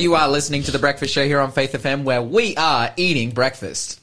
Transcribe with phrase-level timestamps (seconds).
[0.00, 2.90] And you are listening to the Breakfast Show here on Faith FM, where we are
[2.96, 4.00] eating breakfast.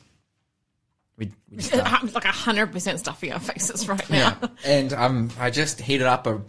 [1.18, 1.81] We, we just are.
[1.81, 4.38] I'm like hundred percent stuffing our faces right now.
[4.39, 4.47] yeah.
[4.63, 6.39] And um, I just heated up a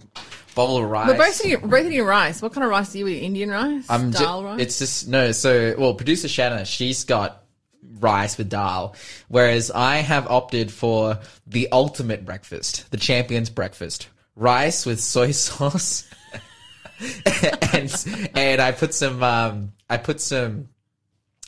[0.54, 1.08] bowl of rice.
[1.08, 2.42] We're both eating, we're both eating rice.
[2.42, 3.22] What kind of rice do you eat?
[3.22, 3.86] Indian rice?
[3.88, 4.60] I'm ju- Dal rice?
[4.60, 5.32] It's just no.
[5.32, 7.42] So, well, producer Shanna, she's got
[8.00, 8.96] rice with dal,
[9.28, 16.06] whereas I have opted for the ultimate breakfast, the champion's breakfast: rice with soy sauce,
[17.72, 20.68] and and I put some um I put some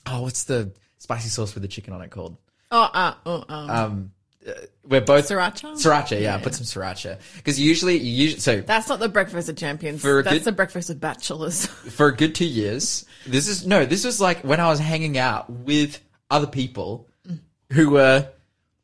[0.06, 2.36] oh what's the spicy sauce with the chicken on it called?
[2.72, 4.12] oh, uh, oh, um, Um,
[4.46, 4.52] uh,
[4.84, 5.72] we're both Sriracha?
[5.74, 6.36] Sriracha, yeah.
[6.36, 10.00] I put some sriracha because usually you usually so that's not the breakfast of champions.
[10.00, 11.66] For That's good- the breakfast of bachelors.
[11.66, 13.04] for a good two years.
[13.26, 17.08] This is no, this was like when I was hanging out with other people
[17.72, 18.28] who were,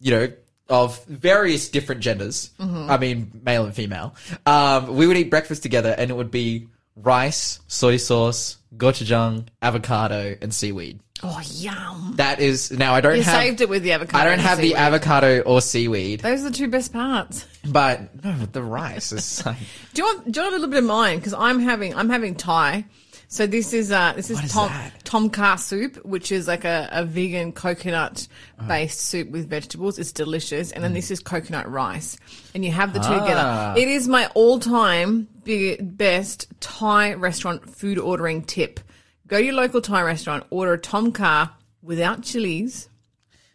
[0.01, 0.33] you know,
[0.69, 2.51] of various different genders.
[2.59, 4.15] I mean, male and female.
[4.45, 10.37] Um, we would eat breakfast together, and it would be rice, soy sauce, gochujang, avocado,
[10.41, 11.01] and seaweed.
[11.23, 12.15] oh, yum!
[12.17, 13.41] That is now I don't You have.
[13.43, 14.23] saved it with the avocado.
[14.23, 17.45] I don't have the avocado or seaweed, Those are the two best parts.
[17.65, 19.57] but no, the rice is like
[19.95, 20.33] Do you want?
[20.33, 21.19] Do you want a little bit of mine?
[21.19, 22.85] Because I'm having I'm having Thai.
[23.29, 25.57] So this is uh this is What is tom that?
[25.57, 28.69] soup, which is like a, a vegan coconut Uh-huh.
[28.69, 29.99] based soup with vegetables.
[29.99, 32.17] It's delicious, and then this is coconut rice,
[32.55, 33.21] and you have the two Mm.
[33.21, 33.75] Ah.
[33.75, 33.81] together.
[33.81, 35.29] It is my all time
[35.81, 38.81] best Thai restaurant food ordering tip.
[39.27, 41.51] Go to your local Thai restaurant, order a tom kha
[41.83, 42.89] without chilies,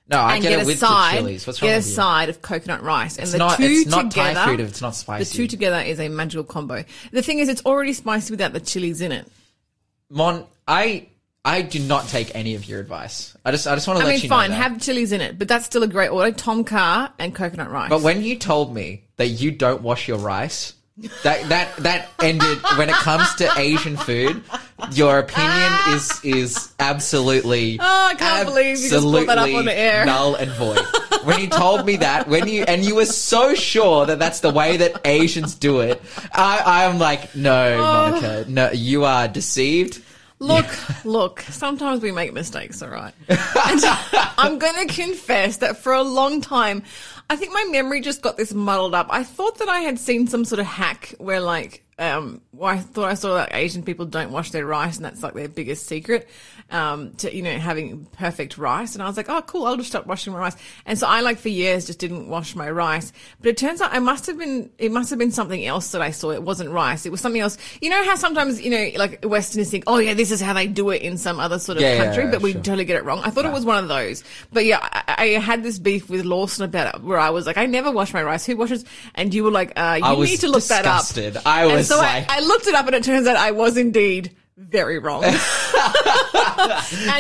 [0.10, 0.18] no.
[0.20, 1.48] I and get, get, it a with side, the chilies.
[1.48, 3.56] What's wrong get a side of coconut rice, and It's the not.
[3.58, 4.34] two It's not together.
[4.34, 5.24] Thai food if it's not spicy.
[5.24, 6.84] The two together is a magical combo.
[7.14, 9.32] The thing is, it's already spicy without the chilies in it.
[10.12, 11.08] Mon, I
[11.44, 13.36] I do not take any of your advice.
[13.44, 14.72] I just I just want to I let mean, you fine, know that.
[14.72, 16.32] have chilies in it, but that's still a great order.
[16.32, 17.90] Tom Kha and coconut rice.
[17.90, 20.74] but when you told me that you don't wash your rice,
[21.24, 24.44] that that that ended when it comes to Asian food.
[24.92, 25.96] Your opinion ah.
[25.96, 27.80] is is absolutely.
[27.80, 30.06] Oh, I can't believe you just that up on absolutely the air.
[30.06, 30.80] Null and void.
[31.24, 34.52] When you told me that, when you and you were so sure that that's the
[34.52, 36.02] way that Asians do it,
[36.34, 38.12] I I'm like, no, Oh.
[38.12, 40.02] Monica, no, you are deceived.
[40.42, 40.66] Look,
[41.06, 43.14] look, sometimes we make mistakes, all right?
[43.30, 43.40] And
[44.38, 46.82] I'm going to confess that for a long time,
[47.30, 49.08] I think my memory just got this muddled up.
[49.12, 52.80] I thought that I had seen some sort of hack where, like, um, well, I
[52.80, 55.86] thought I saw that Asian people don't wash their rice and that's like their biggest
[55.86, 56.28] secret,
[56.72, 58.96] um, to, you know, having perfect rice.
[58.96, 60.56] And I was like, oh, cool, I'll just stop washing my rice.
[60.86, 63.14] And so I, like, for years just didn't wash my rice.
[63.40, 66.02] But it turns out I must have been, it must have been something else that
[66.02, 66.32] I saw.
[66.32, 67.06] It wasn't rice.
[67.06, 67.58] It was something else.
[67.82, 70.66] You know how sometimes, you know, like Westerners think, oh, yeah, this is how they
[70.68, 72.98] do it in some other sort of Yeah, yeah, country, yeah, but we totally get
[72.98, 73.22] it wrong.
[73.24, 74.24] I thought it was one of those.
[74.52, 77.58] But yeah, I, I had this beef with Lawson about it where I was like,
[77.58, 78.46] I never wash my rice.
[78.46, 78.86] Who washes?
[79.14, 81.36] And you were like, uh, you need to look disgusted.
[81.36, 81.46] that up.
[81.46, 83.78] I was so like- I, I looked it up and it turns out I was
[83.78, 85.24] indeed very wrong.
[85.26, 85.38] and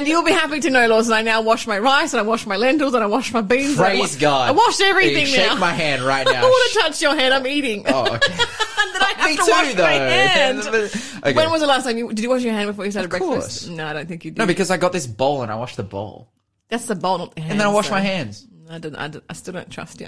[0.07, 2.57] you'll be happy to know, Lawson, I now wash my rice and I wash my
[2.57, 3.71] lentils and I wash my beans.
[3.77, 4.49] and I Praise wa- God.
[4.49, 5.55] I wash everything Shake now.
[5.55, 6.41] my hand right I now.
[6.41, 7.33] don't want to touch your hand.
[7.33, 7.83] I'm eating.
[7.87, 8.11] Oh, okay.
[8.13, 9.83] and then I have Me to too, wash though.
[9.83, 10.59] my hand.
[11.23, 11.33] Okay.
[11.33, 13.69] When was the last time you did you wash your hand before you started breakfast?
[13.69, 14.37] No, I don't think you did.
[14.37, 16.29] No, because I got this bowl and I washed the bowl.
[16.69, 17.51] That's the bowl, not the hand.
[17.53, 18.47] And then I washed so- my hands.
[18.71, 18.95] I don't.
[18.95, 20.07] I, don't, I still don't trust you.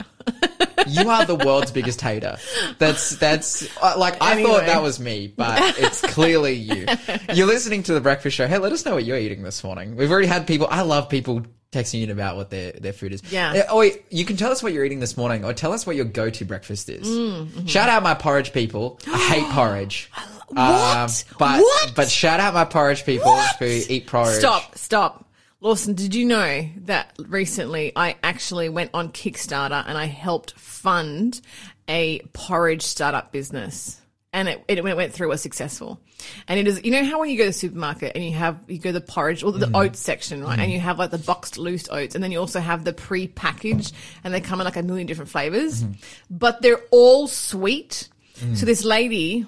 [0.88, 2.38] You are the world's biggest hater.
[2.78, 4.50] That's, that's, uh, like, I Anyway.
[4.50, 6.86] thought that was me, but it's clearly you.
[7.34, 8.48] You're listening to the breakfast show.
[8.48, 9.96] Hey, let us know what you're eating this morning.
[9.96, 13.22] We've already had people, I love people texting in about what their, their food is.
[13.32, 13.64] Yeah.
[13.70, 15.96] Oh, wait, you can tell us what you're eating this morning or tell us what
[15.96, 17.08] your go-to breakfast is.
[17.08, 17.66] Mm, mm-hmm.
[17.66, 19.00] Shout out my porridge people.
[19.08, 20.12] I hate porridge.
[20.50, 20.60] What?
[20.60, 21.10] Um,
[21.40, 21.94] but, What?
[21.96, 23.56] but shout out my porridge people What?
[23.56, 24.40] who eat porridge.
[24.40, 24.78] Stop.
[24.78, 25.26] Stop.
[25.64, 31.40] Lawson, did you know that recently I actually went on Kickstarter and I helped fund
[31.88, 34.02] a porridge startup business?
[34.34, 36.02] And it, it went, through was successful.
[36.50, 38.60] And it is, you know how when you go to the supermarket and you have,
[38.68, 39.76] you go to the porridge or the mm-hmm.
[39.76, 40.54] oats section, right?
[40.54, 40.72] And mm-hmm.
[40.72, 44.34] you have like the boxed loose oats and then you also have the pre-packaged and
[44.34, 45.94] they come in like a million different flavors, mm-hmm.
[46.30, 48.10] but they're all sweet.
[48.40, 48.58] Mm.
[48.58, 49.46] So this lady,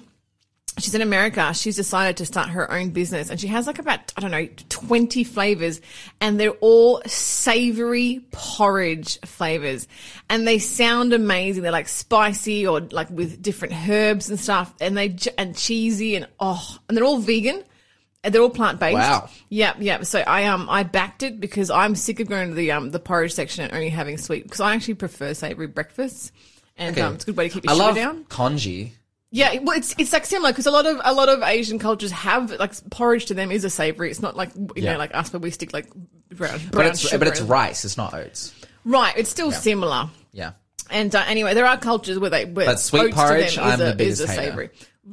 [0.78, 1.52] she's in America.
[1.54, 4.46] She's decided to start her own business and she has like about, I don't know,
[4.68, 5.80] 20 flavors
[6.20, 9.88] and they're all savory porridge flavors
[10.28, 11.62] and they sound amazing.
[11.62, 16.28] They're like spicy or like with different herbs and stuff and they, and cheesy and
[16.40, 17.62] oh, and they're all vegan.
[18.24, 18.94] And they're all plant based.
[18.94, 19.28] Wow.
[19.50, 20.04] Yep, yep.
[20.04, 22.98] So I um I backed it because I'm sick of going to the um the
[22.98, 26.32] porridge section and only having sweet because I actually prefer savory breakfasts.
[26.76, 28.24] And um, it's a good way to keep your I sugar love down.
[28.24, 28.94] congee.
[29.36, 32.10] Yeah, well, it's it's like similar because a lot of a lot of Asian cultures
[32.10, 34.10] have like porridge to them is a savory.
[34.10, 34.92] It's not like you Yeah.
[34.92, 35.86] know like us, but we stick like
[36.30, 37.84] brown, brown But it's, sugar but it's rice.
[37.84, 38.54] It's not oats.
[38.84, 39.14] right.
[39.16, 40.08] It's still similar.
[40.32, 40.52] Yeah.
[40.90, 43.66] And uh, anyway, there are cultures where they where But sweet oats to porridge, them
[43.66, 44.42] is I'm a, the biggest is a hater.
[44.50, 44.70] savory.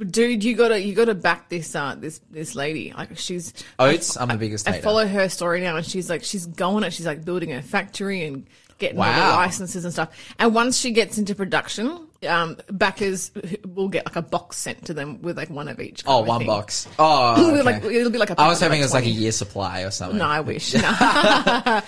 [0.08, 2.94] Dude, you gotta you gotta back this uh this this lady.
[2.96, 4.84] Like she's Oats, I'm the biggest I hater.
[4.84, 6.94] follow her story now, and she's like, she's going it.
[6.94, 8.48] She's like building a factory and
[8.80, 9.36] getting all the Wow.
[9.36, 10.10] licenses and stuff.
[10.40, 13.31] And once she gets into production, um, backers
[13.68, 16.04] will get like a box sent to them with like one of each.
[16.06, 16.48] Oh, one thing.
[16.48, 16.88] box.
[17.00, 17.62] Oh, okay.
[17.62, 18.40] like it'll be like a.
[18.40, 20.18] I was hoping it was like a year supply or something.
[20.18, 20.74] No, I wish.
[20.84, 20.90] No.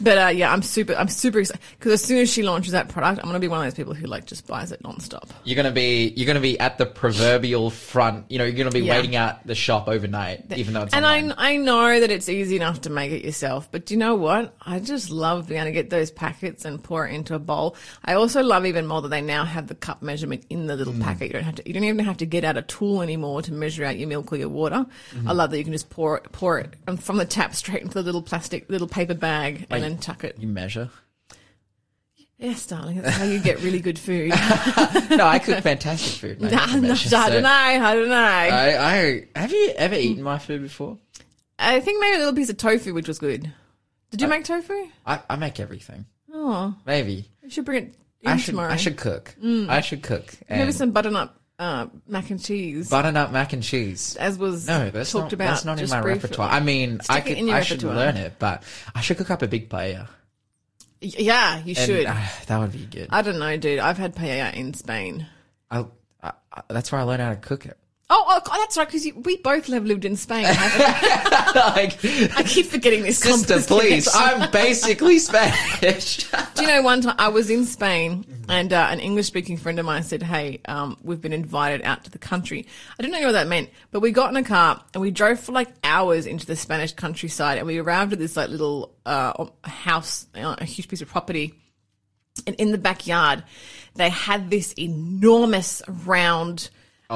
[0.00, 0.94] but uh, yeah, I'm super.
[0.94, 3.58] I'm super excited because as soon as she launches that product, I'm gonna be one
[3.60, 5.30] of those people who like just buys it nonstop.
[5.44, 8.30] You're gonna be you're gonna be at the proverbial front.
[8.30, 8.96] You know, you're gonna be Yeah.
[8.96, 11.32] waiting out the shop overnight, even though it's and online.
[11.32, 14.14] I, I know that it's easy enough to make it yourself, but do you know
[14.14, 14.54] what?
[14.62, 17.76] I just love being able to get those packets and pour it into a bowl.
[18.04, 20.78] I also love even more that they now have the cup measurement in the Mm.
[20.78, 21.26] little packet.
[21.26, 23.52] You don't have to, you don't even have to get out a tool anymore to
[23.52, 24.86] measure out your milk or your water.
[25.14, 25.28] Mm-hmm.
[25.28, 27.94] I love that you can just pour it, pour it from the tap straight into
[27.94, 30.38] the little plastic, little paper bag and then tuck it.
[30.38, 30.88] you measure.
[32.38, 34.30] Yes, darling, that's how you get really good food.
[35.10, 36.40] no, I cook fantastic food.
[36.40, 36.50] mate.
[36.52, 37.48] Nah, I can measure, I so- don't know.
[37.50, 38.14] I don't know.
[38.16, 40.98] I, I, I have you ever eaten my food before?
[41.58, 43.52] I think maybe a little piece of tofu, which was good.
[44.10, 44.74] Did you make tofu?
[45.06, 46.06] I, I make everything.
[46.34, 48.72] Oh, Maybe we should bring it I should tomorrow.
[48.72, 49.34] I should cook.
[49.42, 50.32] I should cook.
[50.48, 54.16] Maybe some butternut uh, mac and cheese, butternut mac and cheese.
[54.16, 55.48] as was No, that's talked not, about.
[55.50, 56.20] that's not in my briefly.
[56.22, 56.50] repertoire.
[56.50, 58.62] I mean, I Stick it could I should learn it, but
[58.94, 60.08] I should cook up a big paella.
[61.00, 62.06] Y- yeah, you And, should.
[62.06, 62.16] uh,
[62.46, 63.08] that would be good.
[63.10, 63.78] I don't know, dude.
[63.80, 65.26] I've had paella in Spain.
[65.70, 65.84] I,
[66.22, 67.76] I, I, that's where I learned how to cook it.
[68.14, 70.44] Oh, oh that's right, because we both have lived in Spain.
[71.52, 72.04] haven't like?
[72.36, 73.18] I keep forgetting this.
[73.18, 74.06] sister, please.
[74.12, 76.28] I'm basically Spanish.
[76.54, 79.78] Do you know one time I was in Spain and uh, an English speaking friend
[79.78, 82.66] of mine said, Hey, um, we've been invited out to the country.
[82.98, 85.40] I didn't know what that meant, but we got in a car and we drove
[85.40, 89.46] for like hours into the Spanish countryside and we arrived at this like little uh,
[89.64, 91.54] house, uh, a huge piece of property.
[92.46, 93.42] And in the backyard,
[93.94, 96.68] they had this enormous round.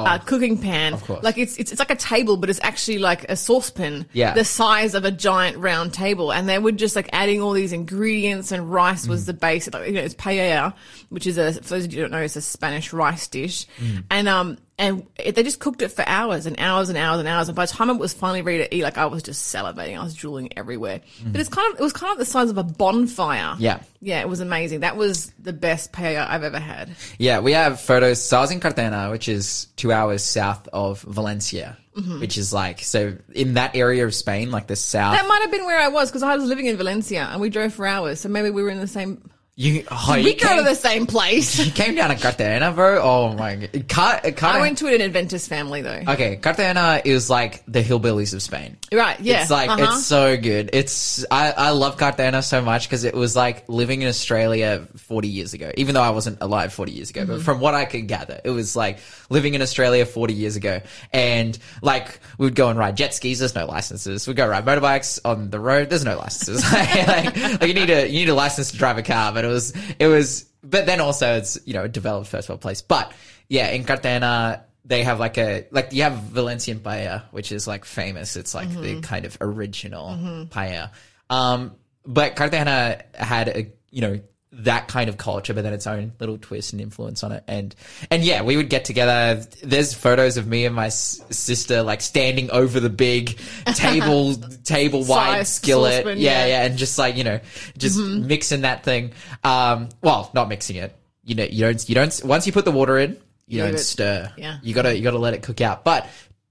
[0.05, 0.97] Uh, cooking pan, Oh.
[0.97, 1.23] course.
[1.23, 4.33] like it's, it's it's like a table, but it's actually like a saucepan, Yeah.
[4.33, 7.73] the size of a giant round table, and they were just like adding all these
[7.73, 9.09] ingredients, and rice Mm.
[9.09, 9.67] was the base.
[9.71, 10.73] Like, you know, it's paella,
[11.09, 13.65] which is a for those of you who don't know, it's a Spanish rice dish,
[13.81, 14.03] Mm.
[14.11, 17.27] and um and it, they just cooked it for hours and hours and hours and
[17.27, 17.49] hours.
[17.49, 19.99] And by the time it was finally ready to eat, like I was just salivating,
[19.99, 21.01] I was drooling everywhere.
[21.25, 23.55] But it's kind of it was kind of the size of a bonfire.
[23.57, 23.79] Yeah.
[24.01, 24.81] yeah, it was amazing.
[24.81, 26.91] That was the best paella I've ever had.
[27.17, 28.21] Yeah, we have photos.
[28.21, 32.19] So I was in Cartagena, which is two hours south of Valencia, Mm-hmm.
[32.19, 35.17] which is like, so in that area of Spain, like the south.
[35.17, 37.49] That might have been where I was because I was living in Valencia and we
[37.49, 38.19] drove for hours.
[38.19, 39.27] So maybe we were in the same.
[39.59, 41.57] You, oh, we you go came, to the same place.
[41.65, 43.01] you came down to Cartagena, bro.
[43.01, 44.37] Oh my god.
[44.37, 46.03] Car- I went to an Adventist family though.
[46.09, 48.77] Okay, Cartagena is like the hillbillies of Spain.
[48.93, 49.41] Right, yeah.
[49.41, 49.83] It's like uh-huh.
[49.83, 50.69] it's so good.
[50.73, 55.27] It's I I love Cartagena so much because it was like living in Australia 40
[55.27, 55.71] years ago.
[55.75, 57.31] Even though I wasn't alive 40 years ago, Mm-hmm.
[57.37, 58.99] but from what I could gather, it was like
[59.31, 60.81] living in Australia 40 years ago.
[61.11, 63.39] And like we would go and ride jet skis.
[63.39, 64.27] There's no licenses.
[64.27, 65.89] We'd go ride motorbikes on the road.
[65.89, 66.61] There's no licenses.
[66.71, 69.33] like, like you need a you need a license to drive a car.
[69.33, 70.45] But it was it was.
[70.63, 72.81] But then also it's you know a developed first world place.
[72.81, 73.11] But
[73.47, 77.85] yeah, in Cartagena they have like a like you have Valencian paella, which is like
[77.85, 78.35] famous.
[78.35, 80.09] It's like the kind of original
[80.49, 80.91] paella.
[81.29, 84.19] Um, but Cartagena had a you know
[84.53, 87.43] that kind of culture, but then its own little twist and influence on it.
[87.47, 87.75] And
[88.09, 89.43] and yeah, we would get together.
[89.61, 93.37] There's photos of me and my s- sister like standing over the big
[93.75, 96.05] table table wide skillet.
[96.05, 96.45] yeah, yeah.
[96.45, 97.39] yeah, and just like you know,
[97.77, 99.11] just mixing that thing.
[99.43, 100.95] Um, well, not mixing it.
[101.25, 103.17] You know, you don't you don't once you put the water in,
[103.47, 103.83] you Leave don't it.
[103.83, 104.31] stir.
[104.37, 104.59] Yeah.
[104.63, 105.83] You gotta you gotta let it cook out.
[105.83, 106.07] But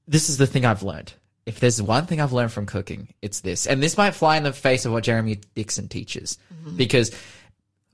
[0.07, 1.13] this is the thing I've learned.
[1.47, 3.67] If there's one thing I've learned from cooking, it's this.
[3.67, 6.39] And this might fly in the face of what Jeremy Dixon teaches.
[6.77, 7.13] Because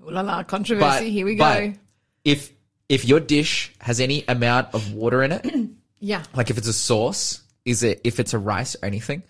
[0.05, 1.05] Ooh la la, controversy.
[1.05, 1.73] but Here we go.
[2.25, 2.53] if
[2.89, 5.47] if your dish has any amount of water in it,
[6.01, 6.23] yeah.
[6.35, 9.23] like if it's a sauce, is it if it's a rice or anything,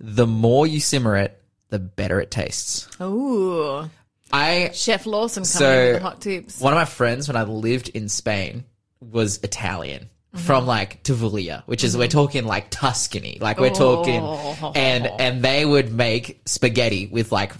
[0.00, 2.88] the more you simmer it, the better it tastes.
[3.00, 3.88] Ooh.
[4.32, 6.60] I Chef Lawson coming So- in with the hot tips.
[6.60, 8.64] one of my friends when I lived in Spain
[9.00, 10.08] was Italian.
[10.34, 10.46] Mm-hmm.
[10.46, 14.72] From like Tavuglia, which is we're talking like Tuscany, like we're talking, Oh.
[14.74, 17.52] and and they would make spaghetti with like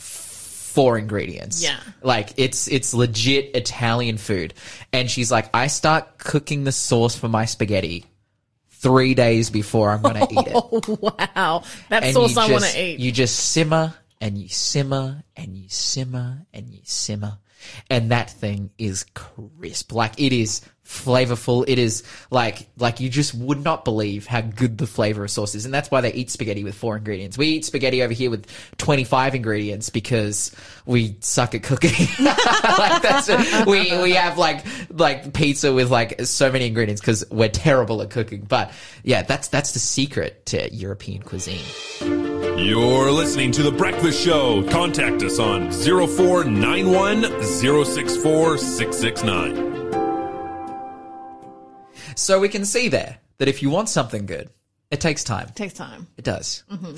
[0.74, 1.62] four ingredients.
[1.62, 1.78] Yeah.
[2.02, 4.54] like it's it's legit Italian food.
[4.92, 8.04] And she's like, I start cooking the sauce for my spaghetti
[8.70, 10.52] three days before I'm gonna eat it.
[10.54, 11.62] Oh, wow.
[11.90, 12.98] That and sauce you I just- to eat.
[13.00, 17.38] You just simmer and you simmer and you simmer and you simmer.
[17.88, 19.92] And that thing is crisp.
[19.92, 21.64] Like it is flavorful.
[21.66, 25.54] It is like like you just would not believe how good the flavor of sauce
[25.54, 27.38] is, and that's why they eat spaghetti with four ingredients.
[27.38, 30.54] We eat spaghetti over here with twenty five ingredients because
[30.86, 31.90] we suck at cooking.
[32.20, 33.28] like that's
[33.66, 38.10] we we have like like pizza with like so many ingredients because we're terrible at
[38.10, 38.42] cooking.
[38.42, 38.72] But
[39.02, 41.64] yeah, that's that's the secret to European cuisine.
[42.56, 44.62] You're listening to The Breakfast Show.
[44.70, 49.73] Contact us on 0491 064 669.
[52.16, 54.50] So we can see there that if you want something good,
[54.90, 55.48] it takes time.
[55.48, 56.06] It takes time.
[56.16, 56.64] It does.
[56.70, 56.96] Mm-hmm.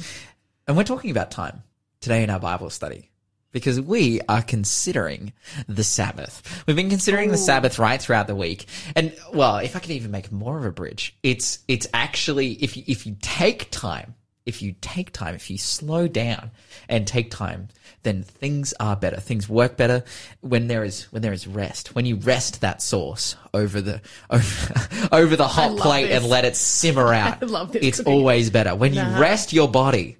[0.68, 1.62] And we're talking about time
[2.00, 3.10] today in our Bible study
[3.52, 5.32] because we are considering
[5.66, 6.64] the Sabbath.
[6.66, 8.66] We've been considering the Sabbath right throughout the week.
[8.94, 12.76] And well, if I could even make more of a bridge, it's it's actually if
[12.76, 14.14] you, if you take time,
[14.46, 16.52] if you take time, if you slow down
[16.88, 17.68] and take time,
[18.04, 19.18] then things are better.
[19.18, 20.04] Things work better
[20.40, 21.94] when there is when there is rest.
[21.96, 24.00] When you rest that sauce over the
[24.30, 26.22] over, over the hot plate this.
[26.22, 27.42] and let it simmer out.
[27.42, 28.12] I love this It's cooking.
[28.12, 30.16] always better when you rest your body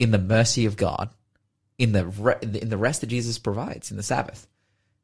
[0.00, 1.10] in the mercy of God,
[1.78, 4.48] in the re- in the rest that Jesus provides in the Sabbath.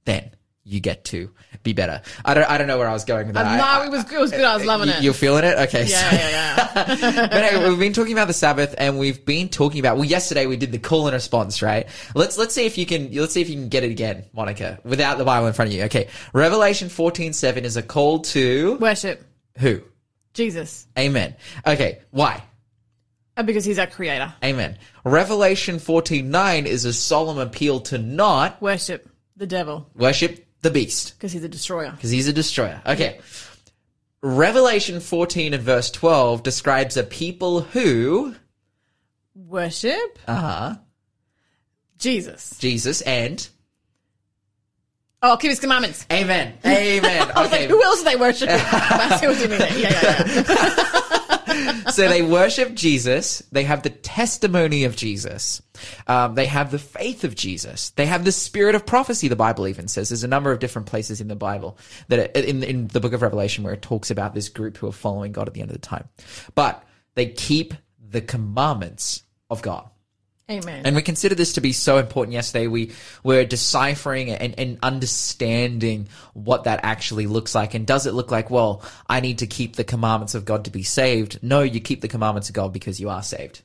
[0.05, 0.31] Then
[0.69, 1.31] you get to
[1.63, 2.03] be better.
[2.25, 3.47] I don't I don't know where I was going with that.
[3.47, 4.19] I- no, I- it was good.
[4.19, 4.45] It was good.
[4.45, 5.03] I was loving you- it.
[5.03, 5.57] You're feeling it?
[5.59, 5.87] Okay.
[5.87, 7.27] yeah, so- yeah, yeah.
[7.29, 9.97] but anyway, we've been talking about the Sabbath, and we've been talking about.
[9.97, 11.89] Well, yesterday we did the call and response, right?
[12.15, 13.13] Let's let's see if you can.
[13.13, 15.77] Let's see if you can get it again, Monica, without the Bible in front of
[15.77, 15.85] you.
[15.85, 19.25] Okay, Revelation fourteen seven is a call to Worship
[19.59, 19.81] who?
[20.35, 21.35] Jesus Amen.
[21.67, 22.43] Okay, why?
[23.37, 24.35] Uh, because He's our Creator.
[24.45, 24.79] Amen.
[25.05, 31.15] Revelation fourteen nine is a solemn appeal to not Worship the devil worship the beast
[31.17, 31.91] because He's a destroyer.
[31.93, 32.81] because he's a destroyer.
[32.87, 33.21] Okay.
[34.21, 38.35] Revelation 14 and verse 12 describes a people who,
[39.37, 40.75] Worship uh huh,
[41.99, 42.59] Jesus.
[42.59, 43.49] Jesus and
[45.23, 46.07] Oh, keep His commandments.
[46.12, 46.55] Amen.
[46.65, 47.31] Amen.
[47.35, 47.62] I was Okay.
[47.62, 48.55] like, who else are they worshiping?
[48.61, 49.61] I see what you mean.
[49.61, 50.91] Yeah, yeah, yeah.
[51.93, 53.43] so they worship Jesus.
[53.53, 55.63] They have the testimony of Jesus.
[56.07, 57.91] Um, they have the faith of Jesus.
[57.91, 59.29] They have the spirit of prophecy.
[59.29, 62.63] The Bible even says there's a number of different places in the Bible that in
[62.63, 65.49] in the book of Revelation where it talks about this group who are following God
[65.49, 66.09] at the end of the time.
[66.55, 66.85] But
[67.15, 69.89] they keep the commandments of God.
[70.50, 70.83] Amen.
[70.87, 72.67] And we consider this to be so important yesterday.
[72.69, 77.75] We were deciphering and, and understanding what that actually looks like.
[77.75, 80.71] And does it look like, well, I need to keep the commandments of God to
[80.71, 81.38] be saved?
[81.43, 83.62] No, you keep the commandments of God because you are saved.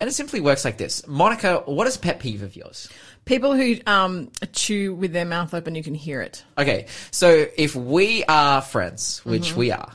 [0.00, 1.06] And it simply works like this.
[1.06, 2.88] Monica, what is a pet peeve of yours?
[3.24, 6.44] People who um, chew with their mouth open, you can hear it.
[6.56, 9.58] Okay, so if we are friends, which Mm-hmm.
[9.58, 9.92] we are,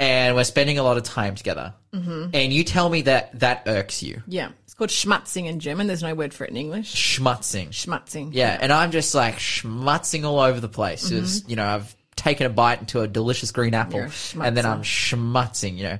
[0.00, 2.30] and we're spending a lot of time together, Mm-hmm.
[2.32, 4.48] and you tell me that that irks you, Yeah.
[4.72, 5.86] It's called schmatzing in German.
[5.86, 6.94] There's no word for it in English.
[6.94, 8.30] schmutzing, Schmatzing.
[8.32, 11.10] Yeah, and I'm just like schmutzing all over the place.
[11.10, 14.38] It's, you know, I've taken a bite into a delicious green apple, Mm-hmm.
[14.38, 15.98] You're a and then I'm schmutzing, you know,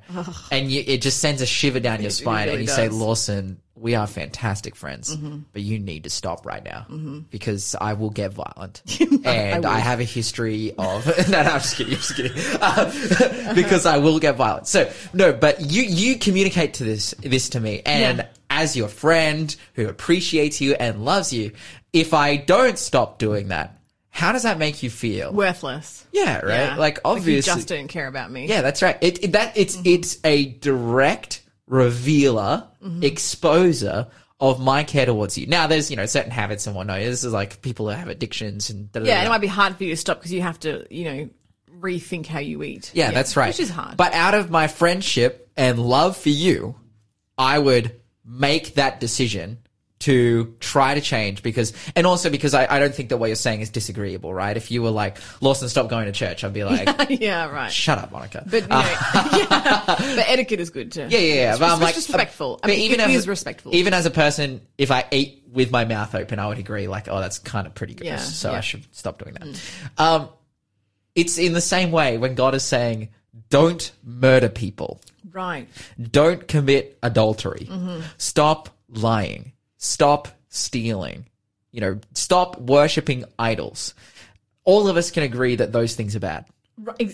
[0.51, 2.95] and you, it just sends a shiver down your spine, really and you say, does.
[2.95, 3.03] Mm-hmm.
[3.03, 6.87] Lawson, we are fantastic friends, but you need to stop right now
[7.31, 8.83] because I will get violent,
[9.25, 11.05] and I, have a history of.
[11.29, 11.95] no, no, I'm just kidding.
[11.95, 12.33] I'm just kidding.
[12.61, 14.69] Uh, because I will get violent.
[14.69, 18.27] So no, but you you communicate to this this to me, and Yeah.
[18.49, 21.51] as your friend who appreciates you and loves you,
[21.93, 23.79] if I don't stop doing that,
[24.11, 25.33] how does that make you feel?
[25.33, 26.07] Worthless.
[26.13, 26.49] yeah, right.
[26.55, 26.77] Yeah.
[26.77, 28.47] Like you obviously, just don't care about me.
[28.47, 28.97] yeah, that's right.
[29.01, 33.03] It, it- that it's it's a direct revealer, Mm-hmm.
[33.03, 34.11] exposer
[34.41, 35.47] of my care towards you.
[35.47, 36.99] Now, there's you know certain habits and whatnot.
[36.99, 39.47] This is like people who have addictions and da, da, Yeah, da, it might be
[39.47, 41.31] hard for you to stop because you have to, you know,
[41.79, 42.91] rethink how you eat.
[42.93, 43.49] Yeah, that's right.
[43.49, 43.97] Which is hard.
[43.97, 46.75] But out of my friendship and love for you,
[47.39, 49.59] I would make that decision
[50.03, 53.37] to try to change because, and also because I, I don't think that what you're
[53.37, 54.57] saying is disagreeable, right?
[54.57, 56.89] If you were like, Lawson, stop going to church, I'd be like,
[57.21, 57.71] yeah, right.
[57.71, 58.45] shut up, Monica.
[58.45, 61.03] But you know, yeah, but etiquette is good too.
[61.03, 61.51] yeah, yeah, yeah.
[61.51, 62.61] It's, But I'm it's like, respectful.
[62.63, 63.75] I mean, even it as, is respectful.
[63.75, 67.09] Even as a person, if I ate with my mouth open, I would agree, like,
[67.09, 68.07] oh, that's kind of pretty gross.
[68.07, 68.55] Yeah, so yeah.
[68.55, 68.59] Mm.
[68.59, 70.03] I should stop doing that.
[70.03, 70.29] Um,
[71.15, 73.11] it's in the same way when God is saying,
[73.51, 75.01] don't murder people.
[75.31, 75.69] right.
[76.11, 77.69] Don't commit adultery.
[77.71, 78.01] Mm-hmm.
[78.19, 79.53] Stop lying.
[79.83, 81.27] Stop stealing.
[81.73, 83.95] You know, stop worshipping idols.
[84.63, 86.45] All of us can agree that those things are bad.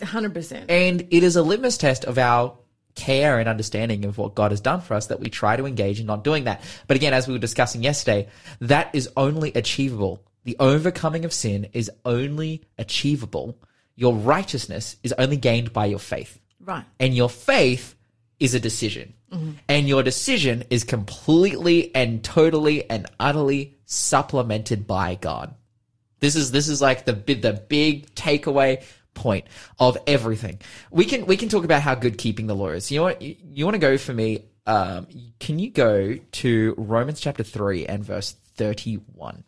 [0.02, 0.70] Hundred percent.
[0.70, 2.58] And it is a litmus test of our
[2.94, 5.98] care and understanding of what God has done for us that we try to engage
[5.98, 6.60] in not doing that.
[6.86, 8.28] But again, as we were discussing yesterday,
[8.60, 10.22] that is only achievable.
[10.44, 13.56] The overcoming of sin is only achievable.
[13.96, 16.38] Your righteousness is only gained by your faith.
[16.60, 16.84] Right.
[17.00, 17.94] And your faith
[18.40, 19.14] is a decision.
[19.68, 25.54] And your decision is completely and totally and utterly supplemented by God.
[26.20, 28.82] This is this is like the the big takeaway
[29.14, 29.46] point
[29.78, 30.60] of everything.
[30.90, 32.90] We can we can talk about how good keeping the law is.
[32.90, 33.16] You know?
[33.20, 34.44] You, you want to go for me?
[34.66, 35.06] Um,
[35.40, 39.44] can you go to Romans chapter three and verse thirty one?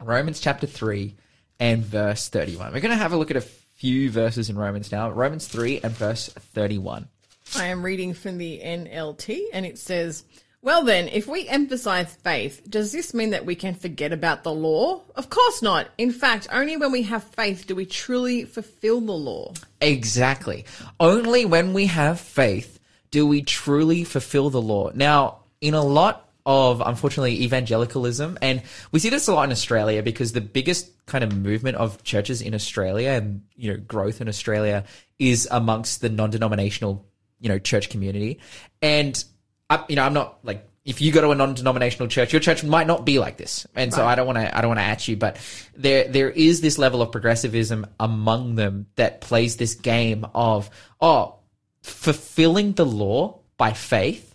[0.00, 1.14] Romans chapter 3
[1.58, 2.72] and verse 31.
[2.72, 5.10] We're going to have a look at a few verses in Romans now.
[5.10, 7.08] Romans 3 and verse 31.
[7.56, 10.24] I am reading from the NLT and it says,
[10.62, 14.52] Well then, if we emphasize faith, does this mean that we can forget about the
[14.52, 15.02] law?
[15.14, 15.88] Of course not.
[15.98, 19.54] In fact, only when we have faith do we truly fulfill the law.
[19.80, 20.64] Exactly.
[21.00, 22.78] Only when we have faith
[23.10, 24.90] do we truly fulfill the law.
[24.94, 30.02] Now, in a lot of unfortunately evangelicalism, and we see this a lot in Australia
[30.02, 34.28] because the biggest kind of movement of churches in Australia and you know growth in
[34.28, 34.84] Australia
[35.18, 37.04] is amongst the non-denominational
[37.40, 38.40] you know church community,
[38.82, 39.22] and
[39.70, 42.64] I, you know I'm not like if you go to a non-denominational church, your church
[42.64, 44.84] might not be like this, and so I don't want to I don't want to
[44.84, 45.36] at you, but
[45.76, 51.34] there there is this level of progressivism among them that plays this game of oh
[51.82, 54.34] fulfilling the law by faith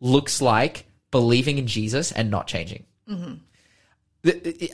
[0.00, 2.84] looks like believing in Jesus and not changing.
[3.08, 3.40] The-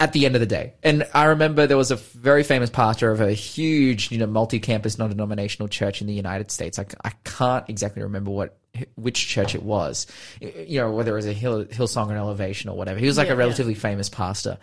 [0.00, 3.12] At the end of the day, and I remember there was a very famous pastor
[3.12, 6.80] of a huge, you know, multi-campus, non-denominational church in the United States.
[6.80, 8.58] i can't exactly remember what
[8.96, 10.08] which church it was,
[10.40, 12.98] you know, whether it was a Hill, Hillsong or an Elevation or whatever.
[12.98, 14.58] He was like Yeah, a relatively famous pastor,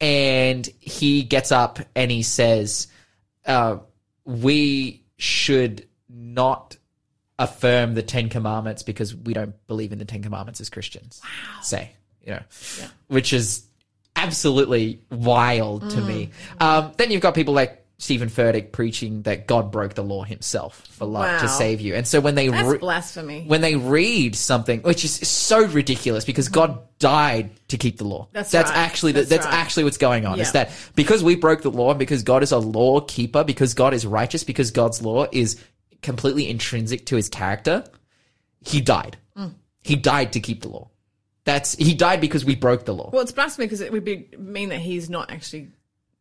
[0.00, 2.88] and he gets up and he says,
[3.46, 3.78] uh,
[4.24, 6.76] "We should not."
[7.38, 11.20] affirm the Ten Commandments because we don't believe in the Ten Commandments as Christians.
[11.24, 11.62] Wow.
[11.62, 11.90] Say,
[12.24, 12.42] you know,
[13.08, 13.64] which is
[14.22, 16.30] absolutely wild to me.
[16.60, 16.64] Mm.
[16.64, 20.84] Um, then you've got people like Steven Furtick preaching that God broke the law himself
[20.88, 21.94] for love to save you.
[21.94, 23.44] And so when they re- blasphemy.
[23.46, 28.26] when they read something, which is so ridiculous because God died to keep the law.
[28.32, 28.78] That's that's right.
[28.78, 29.54] actually the, That's that's right.
[29.54, 30.40] actually what's going on.
[30.40, 33.74] Is that because we broke the law, and because God is a law keeper, because
[33.74, 35.62] God is righteous, because God's law is
[36.02, 37.84] completely intrinsic to His character,
[38.60, 39.16] He died.
[39.36, 39.54] Mm.
[39.84, 40.88] He died to keep the law.
[41.44, 43.10] That's He died because we broke the law.
[43.12, 45.70] well, it's blasphemy because it would be, mean that he's not actually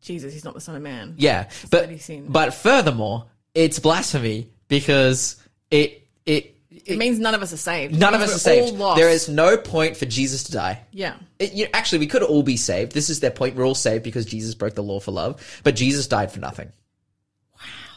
[0.01, 0.33] Jesus.
[0.33, 1.13] He's not the Son of Man.
[1.17, 1.89] Yeah, but
[2.27, 5.35] but furthermore, it's blasphemy because
[5.69, 6.55] it it.
[6.85, 7.99] It means none of us are saved.
[7.99, 8.71] None It of us are we're saved.
[8.73, 8.97] all lost.
[8.97, 10.81] There is no point for Jesus to die.
[10.91, 11.17] Yeah.
[11.37, 12.93] It, you, actually, we could all be saved.
[12.93, 13.55] This is their point.
[13.55, 16.71] We're all saved because Jesus broke the law for love, but Jesus died for nothing.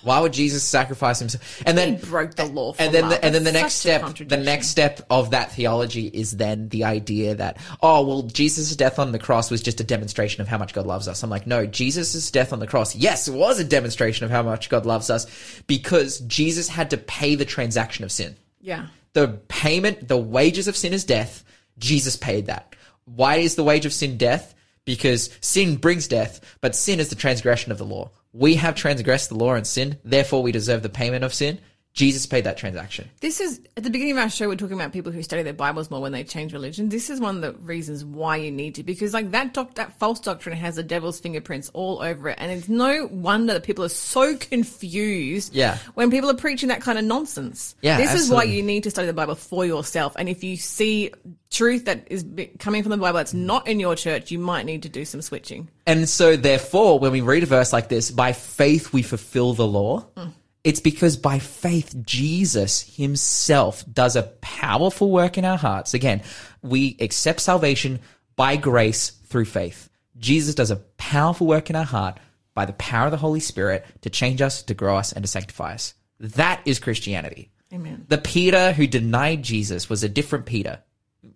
[0.05, 1.62] Why would Jesus sacrifice himself?
[1.67, 3.11] And then He broke the law for and then love.
[3.12, 6.85] the, and then the next step, the next step of that theology is then the
[6.85, 10.59] idea that oh well, Jesus' death on the cross was just a demonstration of how
[10.59, 11.23] much God loves us.
[11.23, 14.43] I'm like, no, Jesus' death on the cross, yes, it was a demonstration of how
[14.43, 15.27] much God loves us
[15.67, 18.87] because Jesus had to pay the transaction of sin Yeah.
[19.14, 21.45] the payment, the wages of sin is death.
[21.79, 22.75] Jesus paid that.
[23.05, 24.55] Why is the wage of sin death?
[24.85, 28.11] Because sin brings death, but sin is the transgression of the law.
[28.37, 31.61] We have transgressed the law and sin, therefore we deserve the payment of sin.
[31.94, 33.09] Jesus paid that transaction.
[33.20, 34.48] This is at the beginning of our show.
[34.48, 36.88] We're talking about people who study their Bibles more when they change religion.
[36.88, 39.96] This is one of the reasons why you need to, because like that doc, that
[40.00, 43.85] false doctrine has the devil's fingerprints all over it, and it's no wonder that people
[43.85, 45.54] are so confused.
[45.54, 45.78] Yeah.
[45.94, 47.76] when people are preaching that kind of nonsense.
[47.80, 50.16] Yeah, this is why you need to study the Bible for yourself.
[50.16, 51.12] And if you see
[51.50, 52.26] truth that is
[52.59, 55.22] coming from the Bible that's not in your church, you might need to do some
[55.22, 55.70] switching.
[55.87, 59.66] And so, therefore, when we read a verse like this, by faith we fulfill the
[59.66, 60.33] law, mm.
[60.64, 65.92] It's because by faith Jesus himself does a powerful work in our hearts.
[65.92, 66.22] Again,
[66.62, 68.00] we accept salvation
[68.35, 69.90] by grace through faith.
[70.16, 72.18] Jesus does a powerful work in our heart
[72.55, 75.31] by the power of the Holy Spirit to change us, to grow us, and to
[75.31, 75.94] sanctify us.
[76.18, 77.50] That is Christianity.
[77.72, 78.07] Amen.
[78.09, 80.81] The Peter who denied Jesus was a different Peter.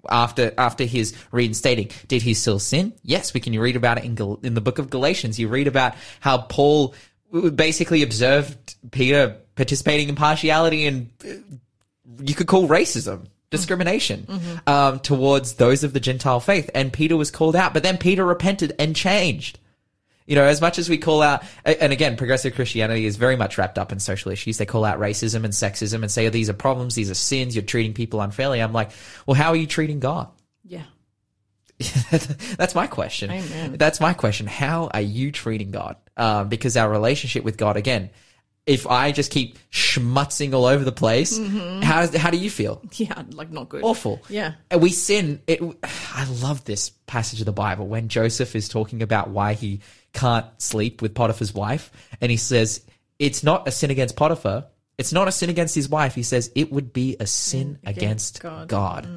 [0.09, 2.93] After after his reinstating, did he still sin?
[3.03, 5.39] Yes, we can read about it in Gal- in the book of Galatians.
[5.39, 6.95] You read about how Paul
[7.55, 11.35] basically observed Peter participating in partiality and uh,
[12.21, 14.27] you could call racism, discrimination
[14.67, 17.75] um, towards those of the Gentile faith, and Peter was called out.
[17.75, 19.59] But then Peter repented and changed.
[20.27, 23.57] You know, as much as we call out, and again, progressive Christianity is very much
[23.57, 24.59] wrapped up in social issues.
[24.59, 27.57] They call out racism and sexism and say, oh, these are problems, these are sins,
[27.57, 28.61] you're treating people unfairly.
[28.61, 28.91] I'm like,
[29.27, 30.29] well, how are you treating God?
[30.65, 30.83] Yeah.
[32.57, 33.31] That's my question.
[33.31, 33.77] Amen.
[33.79, 34.47] That's my question.
[34.47, 35.97] How are you treating God?
[36.17, 38.11] Um, because our relationship with God, again,
[38.67, 42.83] if I just keep schmutzing all over the place, how, how do you feel?
[42.95, 43.83] Yeah, like not good.
[43.83, 44.21] awful.
[44.29, 44.55] Yeah.
[44.71, 45.41] And we sin.
[45.47, 49.81] It, I love this passage of the Bible when Joseph is talking about why he
[50.13, 51.91] can't sleep with Potiphar's wife.
[52.21, 52.85] And he says,
[53.19, 54.67] it's not a sin against Potiphar.
[54.99, 56.15] It's not a sin against his wife.
[56.15, 58.69] He says, it would be a sin against, against God.
[58.69, 59.09] God.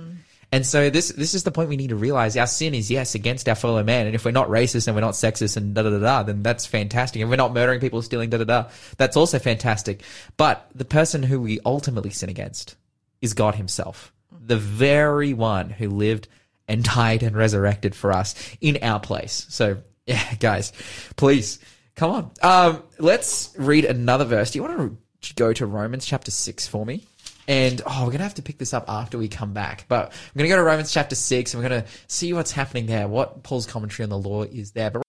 [0.52, 2.36] And so this this is the point we need to realize.
[2.36, 5.02] Our sin is yes against our fellow man, and if we're not racist and we're
[5.02, 7.22] not sexist and da da da da, then that's fantastic.
[7.22, 10.04] And we're not murdering people, stealing da da da, that's also fantastic.
[10.36, 12.76] But the person who we ultimately sin against
[13.22, 16.28] is God Himself, the very one who lived
[16.68, 19.46] and died and resurrected for us in our place.
[19.50, 20.74] So yeah, guys,
[21.16, 21.60] please
[21.96, 22.32] come on.
[22.42, 24.52] Um, let's read another verse.
[24.52, 27.06] Do you want to go to Romans chapter six for me?
[27.52, 29.84] And oh, we're gonna have to pick this up after we come back.
[29.90, 33.10] But I'm gonna go to Romans chapter six, and we're gonna see what's happening there,
[33.10, 34.90] what Paul's commentary on the law is there.
[34.90, 35.04] But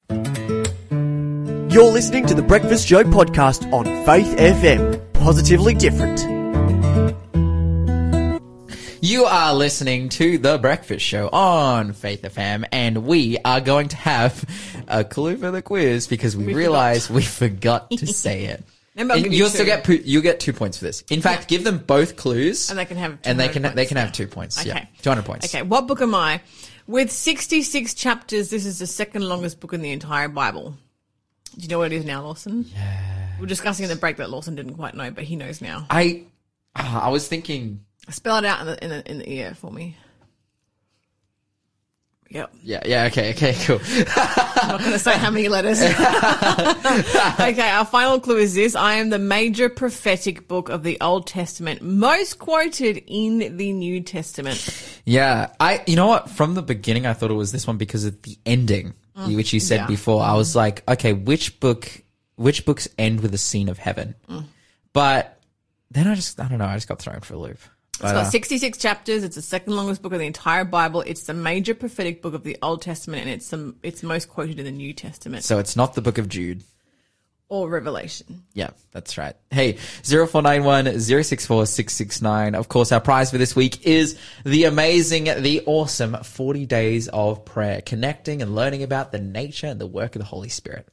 [1.72, 5.12] You're listening to the Breakfast Show podcast on Faith FM.
[5.12, 6.20] Positively different.
[9.00, 13.96] You are listening to The Breakfast Show on Faith FM, and we are going to
[13.96, 14.44] have
[14.88, 18.64] a clue for the quiz because we, realize we forgot to say it.
[18.94, 19.66] Remember, I'll And give you you'll still two.
[19.66, 21.02] get pu- you'll get two points for this.
[21.10, 23.86] In fact, give them both clues, And they can have and they 200 can they
[23.86, 24.64] can have two points.
[24.64, 24.88] Yeah, Okay.
[25.00, 25.46] two hundred points.
[25.46, 26.40] Okay, what book am I?
[26.86, 30.76] With 66 chapters, this is the second longest book in the entire Bible.
[31.56, 32.66] Do you know what it is now, Lawson?
[32.74, 33.36] Yeah.
[33.40, 35.86] We're discussing in the break that Lawson didn't quite know, but he knows now.
[35.90, 36.24] I
[36.76, 37.84] ah, I was thinking.
[38.10, 39.96] Spell it out in the, in the, in the ear for me.
[42.32, 42.54] Yep.
[42.62, 43.04] Yeah, yeah.
[43.04, 43.78] Okay, okay, cool.
[43.86, 45.80] I'm not going to say how many letters.
[47.40, 48.74] okay, our final clue is this.
[48.74, 54.00] I am the major prophetic book of the Old Testament, most quoted in the New
[54.00, 54.98] Testament.
[55.04, 55.82] Yeah, I.
[55.86, 56.30] You know what?
[56.30, 58.94] From the beginning, I thought it was this one because of the ending,
[59.26, 59.82] which you said Mm.
[59.82, 59.86] Yeah.
[59.88, 60.22] before.
[60.22, 61.90] I was like, okay, which book?
[62.36, 64.14] Which books end with a scene of heaven?
[64.28, 64.44] Mm.
[64.94, 65.38] But
[65.90, 66.64] then I just, I don't know.
[66.64, 67.58] I just got thrown for a loop.
[67.94, 69.22] It's got uh, 66 chapters.
[69.22, 71.02] It's the second longest book of the entire Bible.
[71.02, 74.58] It's the major prophetic book of the Old Testament, and it's the, it's most quoted
[74.58, 76.64] in the New Testament so it's not the book of Jude.
[77.48, 78.42] or Revelation.
[78.54, 79.36] Yeah, that's right.
[79.50, 79.74] Hey,
[80.04, 82.54] 0491 064 669.
[82.54, 87.44] Of course, our prize for this week is the amazing, the awesome 40 days of
[87.44, 90.88] prayer, connecting and learning about the nature and the work of the Holy Spirit.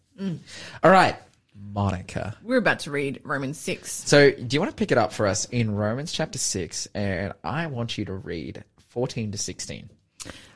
[0.84, 1.16] All right,
[1.74, 2.36] Monica.
[2.42, 3.92] We're about to read Romans 6.
[3.92, 6.88] So, do you want to pick it up for us in Romans chapter 6?
[6.96, 9.90] And I want you to read 14 to 16.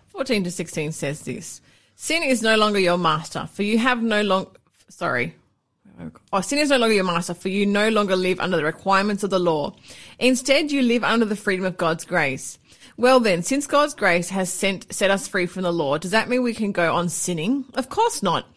[0.08, 1.62] 14 to 16 says this
[1.96, 4.48] Sin is no longer your master, for you have no long.
[4.90, 5.36] Sorry.
[6.32, 9.24] Oh, sin is no longer your master, for you no longer live under the requirements
[9.24, 9.76] of the law.
[10.18, 12.58] Instead, you live under the freedom of God's grace.
[12.98, 16.30] Well then, since God's grace has sent, set us free from the law, does that
[16.30, 17.66] mean we can go on sinning?
[17.76, 18.48] Of course not.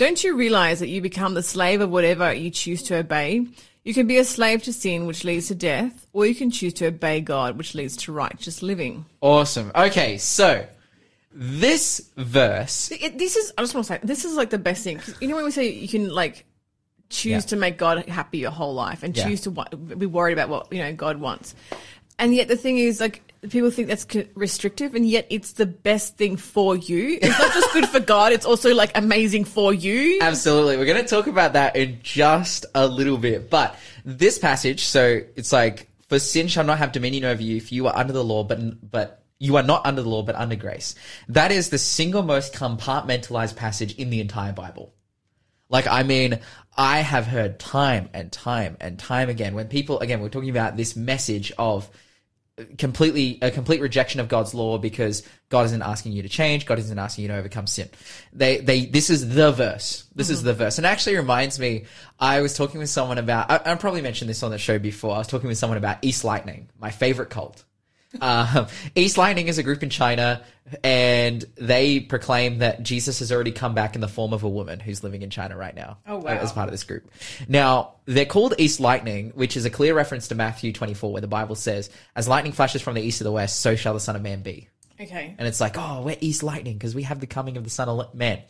[0.00, 3.46] Don't you realize that you become the slave of whatever you choose to obey?
[3.84, 6.72] You can be a slave to sin, which leads to death, or you can choose
[6.74, 9.04] to obey God, which leads to righteous living.
[9.20, 9.70] Awesome.
[9.74, 10.64] Okay, so
[11.34, 14.84] this verse It, this is, I just want to say, this is like the best
[14.84, 15.02] thing.
[15.20, 16.46] You know, when we say you can like
[17.10, 17.40] choose Yeah.
[17.40, 19.28] to make God happy your whole life and Yeah.
[19.28, 21.54] choose to be worried about what, you know, God wants.
[22.18, 26.16] And yet the thing is, like, people think that's restrictive, and yet it's the best
[26.16, 27.18] thing for you.
[27.22, 30.18] It's not just good for God, it's also like amazing for you.
[30.20, 30.76] Absolutely.
[30.76, 33.48] We're going to talk about that in just a little bit.
[33.48, 37.72] But this passage, so it's like, for sin shall not have dominion over you if
[37.72, 40.56] you are under the law, but, but you are not under the law, but under
[40.56, 40.94] grace.
[41.28, 44.92] That is the single most compartmentalized passage in the entire Bible.
[45.70, 46.40] Like, I mean,
[46.76, 50.76] I have heard time and time and time again when people, again, we're talking about
[50.76, 51.88] this message of
[52.78, 56.66] completely a complete rejection of God's law because God isn't asking you to change.
[56.66, 57.88] God isn't asking you to overcome sin.
[58.32, 60.04] They, they, this is the verse.
[60.14, 60.46] This is mm-hmm.
[60.46, 60.78] the verse.
[60.78, 61.84] And it actually reminds me,
[62.18, 65.14] I was talking with someone about, I, I probably mentioned this on the show before.
[65.14, 67.64] I was talking with someone about East Lightning, my favorite cult.
[68.20, 70.42] Um, East Lightning is a group in China,
[70.82, 74.80] and they proclaim that Jesus has already come back in the form of a woman
[74.80, 75.98] who's living in China right now.
[76.06, 76.30] Oh, wow.
[76.30, 77.10] As part of this group.
[77.48, 81.28] Now, they're called East Lightning, which is a clear reference to Matthew 24, where the
[81.28, 84.16] Bible says, As lightning flashes from the east to the west, so shall the Son
[84.16, 84.68] of Man be.
[85.00, 85.34] Okay.
[85.38, 87.88] And it's like, oh, we're East Lightning because we have the coming of the Son
[87.88, 88.42] of Man.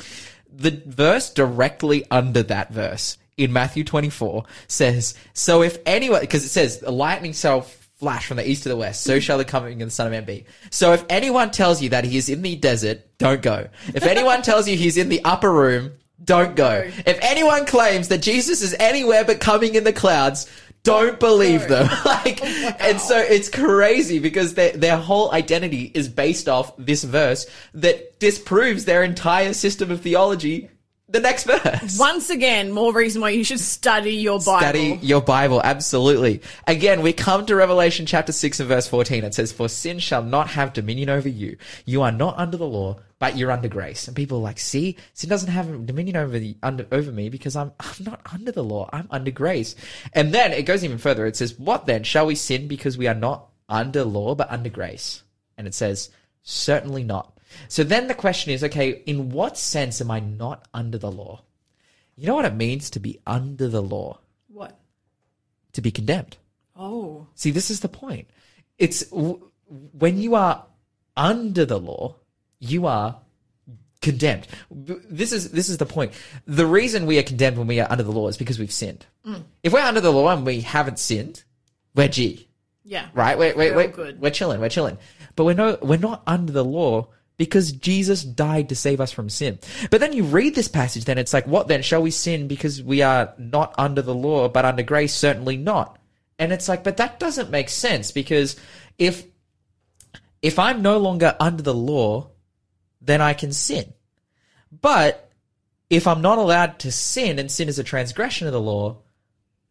[0.53, 6.49] The verse directly under that verse in Matthew 24 says, So if anyone, because it
[6.49, 7.63] says, the lightning shall
[8.01, 10.13] flash from the east to the west, so shall the coming of the Son of
[10.13, 10.47] Man be.
[10.71, 13.69] So if anyone tells you that he is in the desert, don't go.
[13.95, 15.93] If anyone tells you he's in the upper room,
[16.25, 16.91] don't go.
[17.07, 20.51] If anyone claims that Jesus is anywhere but coming in the clouds,
[20.83, 21.89] don't believe them.
[22.05, 27.47] like, and so it's crazy because their, their whole identity is based off this verse
[27.75, 30.71] that disproves their entire system of theology.
[31.11, 31.99] The next verse.
[31.99, 34.61] Once again, more reason why you should study your Bible.
[34.61, 36.41] Study your Bible, absolutely.
[36.69, 39.25] Again, we come to Revelation chapter 6 and verse 14.
[39.25, 41.57] It says, For sin shall not have dominion over you.
[41.85, 44.07] You are not under the law, but you're under grace.
[44.07, 47.57] And people are like, see, sin doesn't have dominion over the, under, over me because
[47.57, 48.89] I'm, I'm not under the law.
[48.93, 49.75] I'm under grace.
[50.13, 51.27] And then it goes even further.
[51.27, 52.05] It says, What then?
[52.05, 55.25] Shall we sin because we are not under law, but under grace?
[55.59, 56.11] And it says,
[56.43, 57.37] Certainly not.
[57.69, 61.43] So then the question is okay, in what sense am I not under the law?
[62.17, 64.19] You know what it means to be under the law?
[64.49, 64.79] What?
[65.73, 66.37] To be condemned.
[66.77, 67.27] Oh.
[67.35, 68.29] See, this is the point.
[68.79, 69.51] It's w-
[69.93, 70.67] when you are
[71.17, 72.17] under the law,
[72.59, 73.21] you are
[74.03, 74.47] condemned.
[74.71, 76.13] This is this is the point.
[76.47, 79.07] The reason we are condemned when we are under the law is because we've sinned.
[79.27, 79.45] Mm.
[79.63, 81.45] If we're under the law and we haven't sinned,
[81.95, 82.49] we're G,
[82.85, 83.07] Yeah.
[83.15, 83.39] right?
[83.39, 84.21] We're we're, We're we're, good.
[84.21, 84.61] we're chilling.
[84.61, 84.99] We're chilling.
[85.37, 87.09] But we're no we're not under the law
[87.41, 89.59] because Jesus died to save us from sin.
[89.91, 91.81] But then you read this passage, then it's like, what then?
[91.81, 95.15] Shall we sin because we are not under the law, but under grace?
[95.15, 95.99] Certainly not.
[96.39, 98.57] And it's like, but that doesn't make sense because
[98.99, 99.25] if
[100.43, 102.29] if I'm no longer under the law,
[103.01, 103.95] then I can sin.
[104.71, 105.33] But
[105.89, 108.99] if I'm not allowed to sin and sin is a transgression of the law,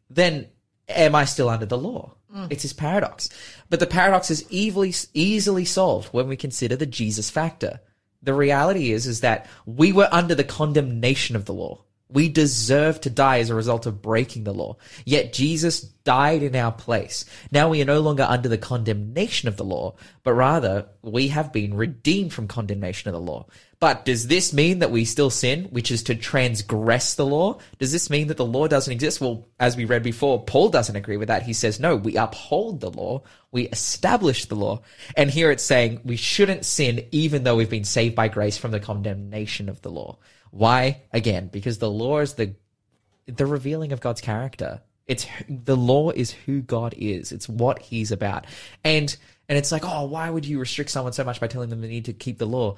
[0.10, 0.48] then
[0.88, 2.16] am I still under the law?
[2.36, 2.48] Mm.
[2.52, 3.30] It's his paradox.
[3.70, 7.80] But the paradox is easily, easily solved when we consider the Jesus factor.
[8.22, 11.84] The reality is, is that we were under the condemnation of the law.
[12.12, 14.78] We deserve to die as a result of breaking the law.
[15.06, 17.24] Yet Jesus died in our place.
[17.52, 19.94] Now we are no longer under the condemnation of the law,
[20.24, 23.46] but rather we have been redeemed from condemnation of the law.
[23.80, 27.60] But does this mean that we still sin, which is to transgress the law?
[27.78, 29.22] Does this mean that the law doesn't exist?
[29.22, 31.44] Well, as we read before, Paul doesn't agree with that.
[31.44, 33.22] He says, no, we uphold the law.
[33.52, 34.82] We establish the law.
[35.16, 38.72] And here it's saying we shouldn't sin even though we've been saved by grace from
[38.72, 40.18] the condemnation of the law.
[40.52, 41.02] Why?
[41.14, 42.56] Again, because the law is the
[43.26, 44.82] the revealing of God's character.
[45.08, 47.32] It's the law is who God is.
[47.32, 48.46] It's what He's about.
[48.84, 49.16] And
[49.48, 51.88] and it's like, oh, why would you restrict someone so much by telling them they
[51.88, 52.76] need to keep the law?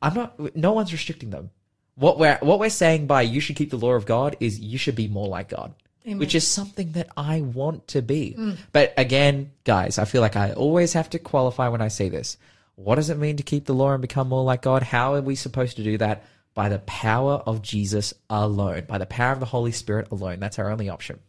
[0.00, 0.56] I'm not.
[0.56, 1.50] No one's restricting them.
[1.96, 4.78] What we're what we're saying by you should keep the law of God is you
[4.78, 8.36] should be more like God, which is something that I want to be.
[8.38, 8.56] Mm.
[8.72, 12.36] But again, guys, I feel like I always have to qualify when I say this.
[12.76, 14.82] What does it mean to keep the law and become more like God?
[14.82, 16.22] How are we supposed to do that?
[16.56, 20.40] By the power of Jesus alone, by the power of the Holy Spirit alone.
[20.40, 21.20] That's our only option.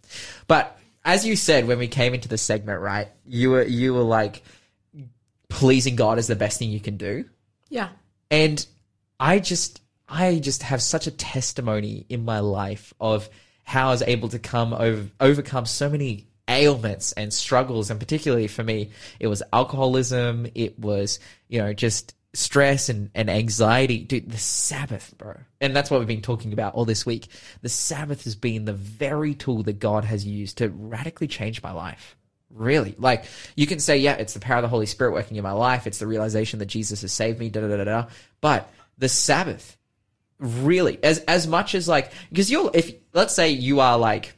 [0.48, 3.10] But as you said when we came into the segment, right?
[3.28, 4.42] You were you were like
[5.50, 7.26] pleasing God is the best thing you can do.
[7.70, 7.90] Yeah.
[8.30, 8.66] And
[9.20, 13.30] I just, I just have such a testimony in my life of
[13.63, 17.90] how I was able to come over, overcome so many ailments and struggles.
[17.90, 20.48] And particularly for me, it was alcoholism.
[20.56, 24.00] It was, you know, just stress and, and anxiety.
[24.00, 25.38] Dude, the Sabbath, bro.
[25.60, 27.28] And that's what we've been talking about all this week.
[27.62, 31.72] The Sabbath has been the very tool that God has used to radically change my
[31.72, 32.16] life.
[32.50, 32.96] Really?
[32.98, 35.52] Like, you can say, yeah, it's the power of the Holy Spirit working in my
[35.52, 35.88] life.
[35.88, 37.84] It's the realization that Jesus has saved me, da da da da.
[37.84, 38.08] da.
[38.40, 39.78] But the Sabbath,
[40.40, 44.34] really, as as much as like, because you'll, if let's say you are like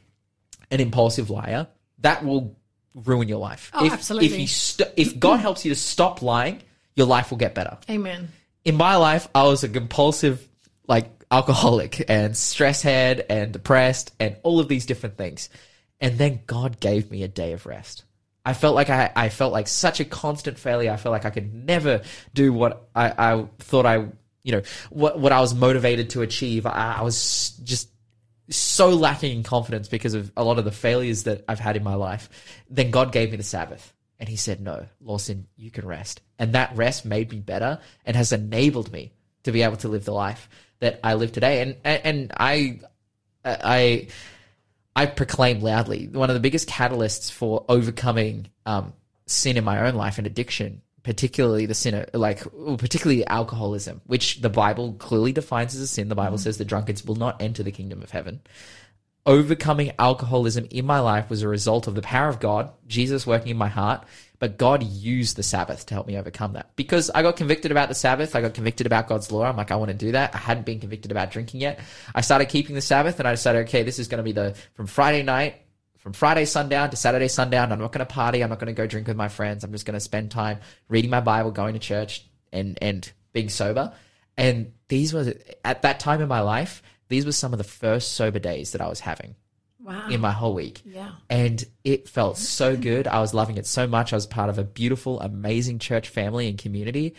[0.70, 2.56] an impulsive liar, that will
[2.94, 3.70] ruin your life.
[3.74, 4.28] Oh, if, absolutely.
[4.28, 6.62] If you st- if God helps you to stop lying,
[6.96, 8.28] your life will get better Amen.
[8.64, 10.46] in my life, I was a compulsive,
[10.86, 15.48] like, alcoholic and stress head and depressed and all of these different things.
[16.00, 18.04] And then God gave me a day of rest.
[18.44, 20.90] I felt like I, I felt like such a constant failure.
[20.90, 22.02] I felt like I could never
[22.34, 24.08] do what I, I thought I,
[24.42, 26.66] you know, what, what I was motivated to achieve.
[26.66, 27.90] I, I was just
[28.48, 31.84] so lacking in confidence because of a lot of the failures that I've had in
[31.84, 32.28] my life.
[32.68, 33.92] Then God gave me the Sabbath.
[34.20, 36.20] And he said, No, Lawson, you can rest.
[36.38, 39.12] And that rest made me better and has enabled me
[39.44, 40.48] to be able to live the life
[40.80, 41.62] that I live today.
[41.62, 42.80] And and, and I
[43.44, 44.08] I
[44.94, 48.92] I proclaim loudly one of the biggest catalysts for overcoming um,
[49.26, 52.42] sin in my own life and addiction, particularly the sin, of, like
[52.76, 56.08] particularly alcoholism, which the Bible clearly defines as a sin.
[56.08, 58.40] The Bible says the drunkards will not enter the kingdom of heaven.
[59.26, 63.50] Overcoming alcoholism in my life was a result of the power of God, Jesus working
[63.50, 64.04] in my heart,
[64.38, 66.74] but God used the Sabbath to help me overcome that.
[66.74, 69.44] Because I got convicted about the Sabbath, I got convicted about God's law.
[69.44, 70.34] I'm like, I want to do that.
[70.34, 71.80] I hadn't been convicted about drinking yet.
[72.14, 74.56] I started keeping the Sabbath and I decided, okay, this is going to be the
[74.72, 75.56] from Friday night,
[75.98, 77.72] from Friday sundown to Saturday sundown.
[77.72, 78.42] I'm not going to party.
[78.42, 79.62] I'm not going to go drink with my friends.
[79.62, 83.50] I'm just going to spend time reading my Bible, going to church, and and being
[83.50, 83.92] sober.
[84.38, 86.82] And these were at that time in my life.
[87.10, 89.34] These were some of the first sober days that I was having
[89.82, 90.08] Wow.
[90.08, 90.80] in my whole week.
[90.84, 91.10] Yeah.
[91.28, 93.06] And it felt so good.
[93.06, 94.12] I was loving it so much.
[94.12, 97.14] I was part of a beautiful, amazing church family and community.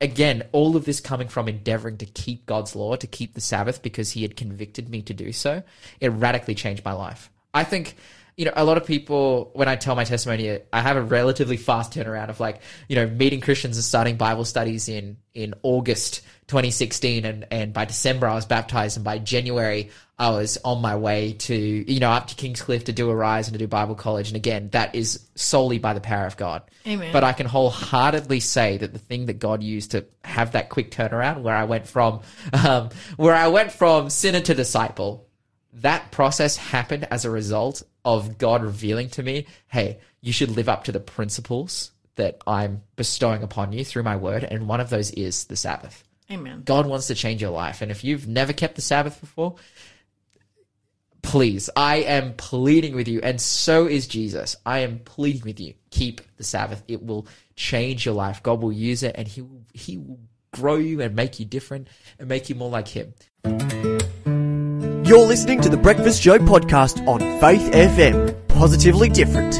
[0.00, 3.82] Again, all of this coming from endeavoring to keep God's law, to keep the Sabbath
[3.82, 5.62] because he had convicted me to do so.
[6.00, 7.30] It radically changed my life.
[7.54, 7.96] I think,
[8.36, 11.56] you know, a lot of people, when I tell my testimony, I have a relatively
[11.56, 16.22] fast turnaround of like, you know, meeting Christians and starting Bible studies in, in August
[16.48, 17.24] 2016.
[17.24, 18.96] And, and by December, I was baptized.
[18.96, 22.92] And by January, I was on my way to, you know, up to Kingscliff to
[22.92, 24.28] do a rise and to do Bible college.
[24.28, 26.62] And again, that is solely by the power of God.
[26.88, 27.12] Amen.
[27.12, 30.90] But I can wholeheartedly say that the thing that God used to have that quick
[30.90, 35.28] turnaround where I went from, um, where I went from sinner to disciple,
[35.74, 40.68] that process happened as a result of God revealing to me, hey, you should live
[40.68, 44.44] up to the principles that I'm bestowing upon you through my word.
[44.44, 46.04] And one of those is the Sabbath.
[46.30, 46.62] Amen.
[46.64, 47.82] God wants to change your life.
[47.82, 49.56] And if you've never kept the Sabbath before,
[51.22, 54.56] please, I am pleading with you, and so is Jesus.
[54.64, 55.74] I am pleading with you.
[55.90, 56.82] Keep the Sabbath.
[56.86, 58.42] It will change your life.
[58.42, 60.20] God will use it, and He will, He will
[60.52, 61.88] grow you and make you different
[62.18, 63.14] and make you more like Him.
[65.04, 68.48] You're listening to the Breakfast Show podcast on Faith FM.
[68.48, 69.54] Positively different.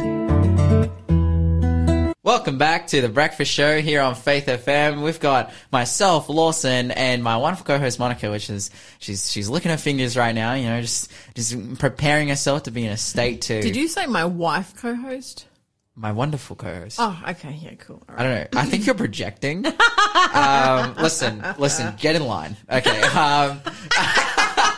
[2.23, 5.03] Welcome back to the Breakfast Show here on Faith FM.
[5.03, 9.77] We've got myself, Lawson, and my wonderful co-host Monica, which is she's she's licking her
[9.77, 10.55] fingers right now.
[10.55, 13.61] You know, just just preparing herself to be in a state to.
[13.61, 15.47] Did you say my wife co-host?
[15.95, 16.97] My wonderful co-host.
[16.99, 17.59] Oh, okay.
[17.63, 18.03] Yeah, cool.
[18.09, 18.61] All I don't know.
[18.61, 19.67] I think you're projecting.
[20.35, 22.57] um, listen, listen, get in line.
[22.71, 23.03] Okay.
[23.03, 23.61] Um,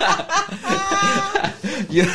[1.91, 2.05] you,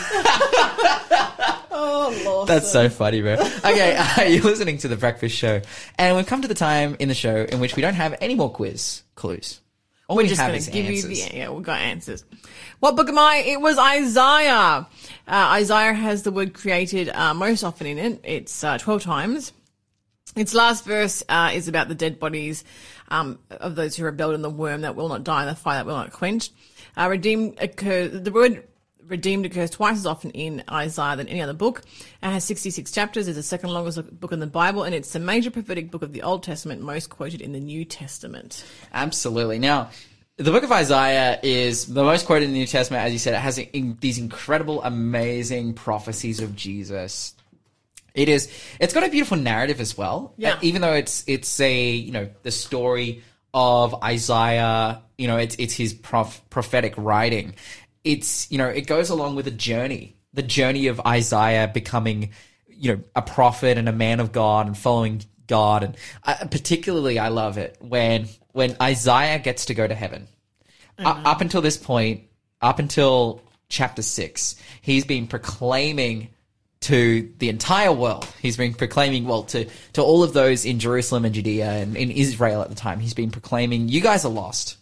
[1.73, 2.47] Oh, Lord.
[2.47, 3.33] that's so funny, bro.
[3.33, 5.61] Okay, uh, you're listening to the Breakfast Show,
[5.97, 8.35] and we've come to the time in the show in which we don't have any
[8.35, 9.59] more quiz clues.
[10.07, 11.19] All We're we just have is give answers.
[11.23, 11.49] you the yeah.
[11.49, 12.25] We've got answers.
[12.81, 13.43] What book am I?
[13.47, 14.51] It was Isaiah.
[14.51, 14.85] Uh,
[15.27, 18.19] Isaiah has the word created uh, most often in it.
[18.25, 19.53] It's uh, twelve times.
[20.35, 22.63] Its last verse uh, is about the dead bodies
[23.09, 25.75] um, of those who rebelled in the worm that will not die and the fire
[25.77, 26.49] that will not quench.
[26.97, 28.21] Uh, redeemed occurs.
[28.21, 28.67] The word
[29.11, 31.83] redeemed occurs twice as often in Isaiah than any other book.
[32.23, 33.27] It has 66 chapters.
[33.27, 36.13] It's the second longest book in the Bible, and it's the major prophetic book of
[36.13, 38.65] the Old Testament, most quoted in the New Testament.
[38.93, 39.59] Absolutely.
[39.59, 39.89] Now,
[40.37, 43.03] the book of Isaiah is the most quoted in the New Testament.
[43.03, 47.35] As you said, it has in, these incredible, amazing prophecies of Jesus.
[48.13, 48.51] It is.
[48.79, 50.33] It's got a beautiful narrative as well.
[50.37, 50.57] Yeah.
[50.61, 55.01] Even though it's it's a you know the story of Isaiah.
[55.17, 57.55] You know, it's it's his prof, prophetic writing.
[58.03, 62.31] It's you know it goes along with a journey, the journey of Isaiah becoming
[62.67, 65.83] you know a prophet and a man of God and following God.
[65.83, 70.27] And uh, particularly, I love it when when Isaiah gets to go to heaven.
[70.99, 72.23] U- up until this point,
[72.61, 76.29] up until chapter six, he's been proclaiming
[76.81, 78.27] to the entire world.
[78.41, 82.11] He's been proclaiming, well, to, to all of those in Jerusalem and Judea and in
[82.11, 82.99] Israel at the time.
[82.99, 84.77] He's been proclaiming, you guys are lost.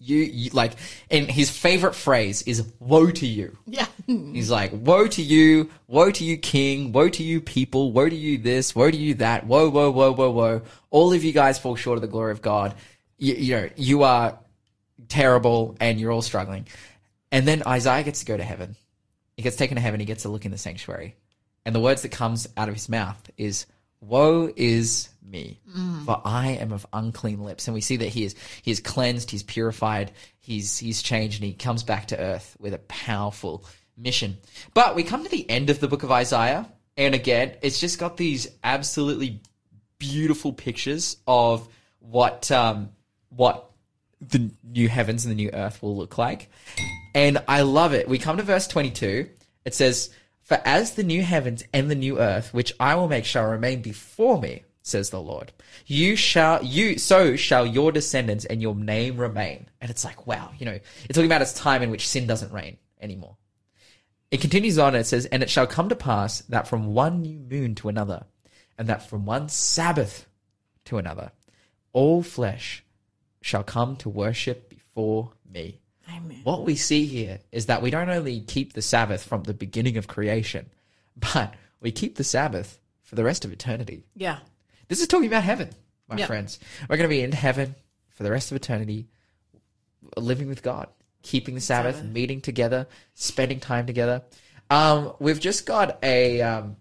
[0.00, 0.74] You, you like,
[1.10, 3.86] and his favorite phrase is "Woe to you." Yeah.
[4.06, 5.70] He's like, "Woe to you!
[5.88, 6.92] Woe to you, king!
[6.92, 7.90] Woe to you, people!
[7.90, 8.76] Woe to you, this!
[8.76, 9.44] Woe to you, that!
[9.46, 10.62] Woe, woe, woe, woe, woe!
[10.90, 12.76] All of you guys fall short of the glory of God.
[13.18, 14.38] You, you know, you are
[15.08, 16.68] terrible, and you're all struggling."
[17.32, 18.76] And then Isaiah gets to go to heaven.
[19.38, 20.00] He gets taken to heaven.
[20.00, 21.14] He gets to look in the sanctuary,
[21.64, 23.66] and the words that comes out of his mouth is,
[24.00, 25.60] "Woe is me,
[26.04, 29.30] for I am of unclean lips." And we see that he is he is cleansed,
[29.30, 33.64] he's purified, he's he's changed, and he comes back to earth with a powerful
[33.96, 34.38] mission.
[34.74, 38.00] But we come to the end of the book of Isaiah, and again, it's just
[38.00, 39.40] got these absolutely
[40.00, 41.68] beautiful pictures of
[42.00, 42.90] what um
[43.28, 43.67] what
[44.20, 46.50] the new heavens and the new earth will look like.
[47.14, 48.08] And I love it.
[48.08, 49.28] We come to verse 22.
[49.64, 50.10] It says,
[50.42, 53.82] For as the new heavens and the new earth, which I will make shall remain
[53.82, 55.52] before me, says the Lord,
[55.86, 59.68] you shall, you, so shall your descendants and your name remain.
[59.80, 62.52] And it's like, wow, you know, it's talking about its time in which sin doesn't
[62.52, 63.36] reign anymore.
[64.30, 67.22] It continues on and it says, And it shall come to pass that from one
[67.22, 68.24] new moon to another,
[68.76, 70.26] and that from one Sabbath
[70.86, 71.32] to another,
[71.92, 72.84] all flesh
[73.40, 75.80] shall come to worship before me.
[76.10, 76.40] Amen.
[76.44, 79.96] What we see here is that we don't only keep the Sabbath from the beginning
[79.96, 80.70] of creation,
[81.16, 84.04] but we keep the Sabbath for the rest of eternity.
[84.14, 84.38] Yeah.
[84.88, 85.70] This is talking about heaven,
[86.08, 86.26] my Yeah.
[86.26, 86.58] friends.
[86.88, 87.74] We're going to be in heaven
[88.10, 89.06] for the rest of eternity,
[90.16, 90.88] living with God,
[91.22, 92.10] keeping the Sabbath, Sabbath.
[92.12, 94.22] meeting together, spending time together.
[94.70, 96.76] Um, we've just got a, um,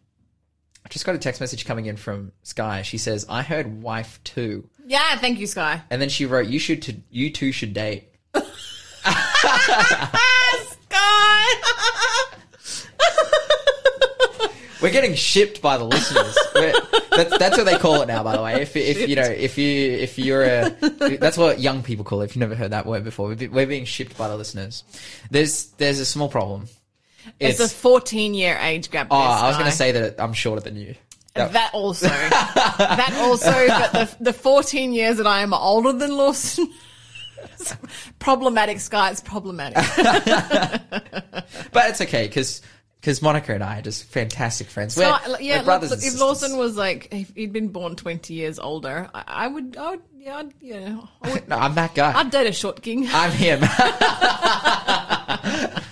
[0.85, 2.81] I just got a text message coming in from Sky.
[2.81, 5.17] She says, "I heard wife too," Yeah.
[5.17, 5.81] Thank you, Sky.
[5.89, 8.05] and then she wrote, "You should, to, you two should date."
[10.77, 11.43] Sky.
[14.81, 16.37] We're getting shipped by the listeners.
[17.17, 18.61] That's, that's what they call it now, by the way.
[18.61, 20.69] If, if you know, if you if you're a,
[21.19, 22.25] that's what young people call it.
[22.25, 24.83] If you've never heard that word before, we're, be- we're being shipped by the listeners.
[25.31, 26.67] There's there's a small problem.
[27.39, 29.07] it's, a 14 year age gap.
[29.09, 30.93] oh, I was going to say that I'm shorter than you.
[31.37, 32.07] That- That also.
[32.07, 36.71] that also, but the, the 14 years that I am older than Lawson.
[38.19, 39.11] problematic, Sky.
[39.11, 39.77] It's problematic.
[41.71, 42.61] But it's okay because
[42.99, 44.95] because Monica and I are just fantastic friends.
[44.95, 45.91] So, We're, yeah, we're brothers.
[45.91, 46.19] look, and if.
[46.19, 50.01] Lawson was like, if he'd been born 20 years older, I, I would, I would,
[50.17, 52.11] yeah, I'd, yeah, I would, no, I'm that guy.
[52.19, 53.07] I'd date a short king.
[53.11, 53.61] I'm him.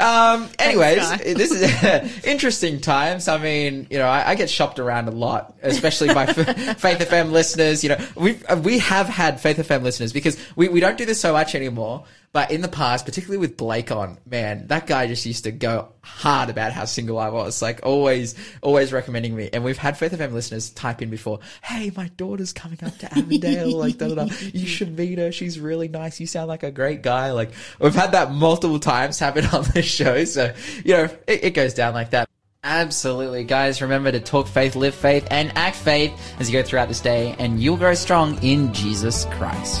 [0.00, 0.48] um.
[0.58, 1.16] Anyways, Guy.
[1.34, 3.28] this is interesting times.
[3.28, 7.30] I mean, you know, I, I get shopped around a lot, especially by Faith FM
[7.30, 7.82] listeners.
[7.82, 11.20] You know, we we have had Faith FM listeners because we we don't do this
[11.20, 12.04] so much anymore.
[12.32, 15.88] But in the past, particularly with Blake on, man, that guy just used to go
[16.02, 17.62] hard about how single I was.
[17.62, 19.48] Like always, always recommending me.
[19.52, 23.10] And we've had Faith FM listeners type in before, "Hey, my daughter's coming up to
[23.18, 23.76] Avondale.
[23.76, 24.34] like, da da da.
[24.52, 25.32] You should meet her.
[25.32, 26.20] She's really nice.
[26.20, 29.86] You sound like a great guy." Like we've had that multiple times happen on this
[29.86, 30.24] show.
[30.24, 30.54] So
[30.84, 32.28] you know, it, it goes down like that.
[32.62, 33.80] Absolutely, guys.
[33.80, 37.34] Remember to talk faith, live faith, and act faith as you go throughout this day,
[37.38, 39.80] and you'll grow strong in Jesus Christ.